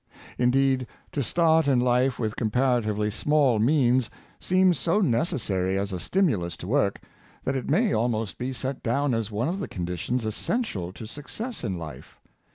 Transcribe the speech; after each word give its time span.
Indeed, 0.39 0.87
to 1.11 1.21
start 1.21 1.67
in 1.67 1.79
life 1.79 2.17
with 2.17 2.35
comparatively 2.35 3.11
small 3.11 3.59
means 3.59 4.09
seems 4.39 4.79
so 4.79 4.99
necessary 4.99 5.77
as 5.77 5.93
a 5.93 5.99
stimulus 5.99 6.57
to 6.57 6.67
work, 6.67 7.01
that 7.43 7.55
it 7.55 7.69
may 7.69 7.93
almost 7.93 8.39
be 8.39 8.51
set 8.51 8.81
down 8.81 9.13
as 9.13 9.29
one 9.29 9.47
of 9.47 9.59
the 9.59 9.67
conditions 9.67 10.25
essential 10.25 10.91
to 10.91 11.05
success 11.05 11.63
in 11.63 11.77
life. 11.77 12.19